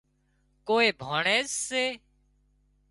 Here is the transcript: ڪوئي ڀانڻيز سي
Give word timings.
ڪوئي 0.67 0.87
ڀانڻيز 1.01 1.49
سي 1.67 1.85